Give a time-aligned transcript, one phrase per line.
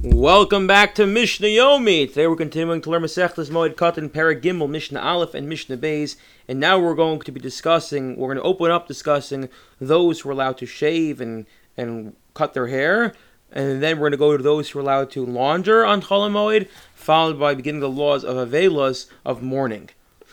[0.00, 2.06] Welcome back to Mishnah Yomi.
[2.06, 6.14] Today we're continuing to learn Masechtas Moed Katan Perek Gimel Mishnah Aleph and Mishnah Beis,
[6.46, 8.16] and now we're going to be discussing.
[8.16, 9.48] We're going to open up discussing
[9.80, 13.12] those who are allowed to shave and and cut their hair,
[13.50, 16.68] and then we're going to go to those who are allowed to launder on Cholamoid,
[16.94, 19.90] followed by beginning the laws of Avelas of mourning.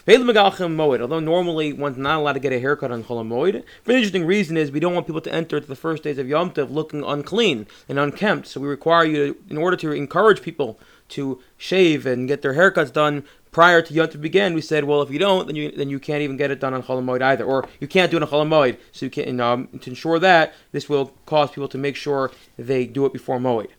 [0.08, 4.56] Although normally one's not allowed to get a haircut on Cholamoid, for an interesting reason
[4.56, 7.66] is we don't want people to enter the first days of Yom Tov looking unclean
[7.90, 8.48] and unkempt.
[8.48, 10.80] So we require you, to, in order to encourage people
[11.10, 15.02] to shave and get their haircuts done prior to Yom Tov begin, we said, well,
[15.02, 17.44] if you don't, then you then you can't even get it done on Cholamoid either,
[17.44, 18.78] or you can't do it on Cholamoid.
[18.92, 22.30] So you can um, to ensure that this will cause people to make sure
[22.60, 23.70] they do it before Moed.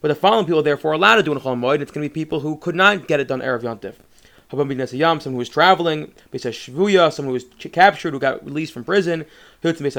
[0.00, 1.80] But the following people, therefore, are allowed to do it on Cholamoid.
[1.80, 3.94] It's going to be people who could not get it done erev Yom Tov.
[5.20, 6.12] Someone who was traveling,
[6.50, 9.24] Shvuya, someone who was captured, who got released from prison,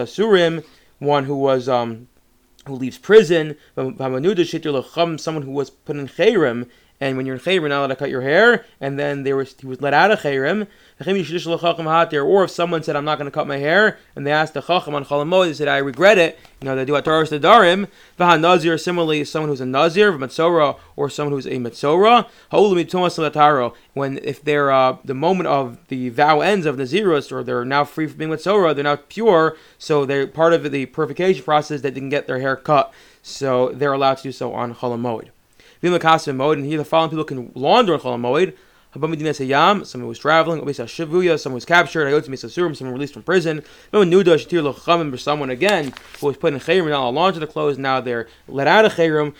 [0.08, 0.64] Surim,
[1.00, 2.08] one who was um,
[2.66, 3.56] who leaves prison,
[5.18, 6.68] someone who was put in Chayrim,
[7.00, 9.36] and when you're in Chayrim, you're not allowed to cut your hair, and then there
[9.36, 10.67] was he was let out of Chayrim.
[11.00, 14.62] Or if someone said, I'm not going to cut my hair, and they asked the
[14.62, 17.88] Chacham on Chalamod, they said, I regret it, you know, they do Ataras Darim.
[18.20, 22.28] Vaha Nazir, similarly, someone who's a Nazir, Matzora, or someone who's a Matzora.
[23.94, 27.84] When if they're uh, the moment of the vow ends of Nazirus, or they're now
[27.84, 31.94] free from being Matzora, they're now pure, so they're part of the purification process that
[31.94, 32.92] they can get their hair cut.
[33.22, 34.72] So they're allowed to do so on
[35.81, 36.53] Chalamoid.
[36.53, 38.56] And here the following people can launder Chalamoid.
[38.95, 46.38] Hayam, someone was traveling, someone was captured, someone released from prison, someone again who was
[46.38, 49.33] put in Chayrim, now launched the clothes, now they're let out of Hatir,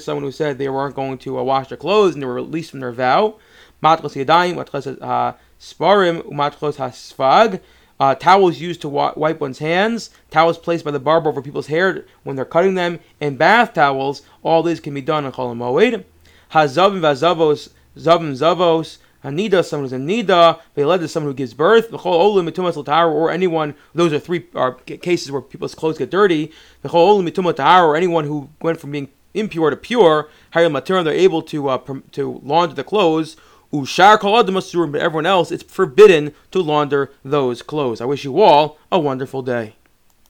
[0.00, 2.70] someone who said they weren't going to uh, wash their clothes and they were released
[2.72, 3.38] from their vow,
[3.82, 7.60] Matchos Yadayim, Matchos uh, Sparim, Matchos Hasfag,
[8.00, 11.68] uh, towels used to wa- wipe one's hands, towels placed by the barber over people's
[11.68, 14.22] hair when they're cutting them, and bath towels.
[14.42, 16.04] All this can be done in Chol Moed.
[16.52, 23.30] Hazavim vazavos, zavim zavos, Hanida, someone who's a nida, Veled someone who gives birth, or
[23.30, 26.52] anyone, those are three are cases where people's clothes get dirty,
[26.84, 31.78] or anyone who went from being impure to pure, they're able to uh,
[32.12, 33.36] to launder the clothes,
[33.74, 34.18] Ushar
[34.52, 38.00] master, but everyone else, it's forbidden to launder those clothes.
[38.00, 39.74] I wish you all a wonderful day.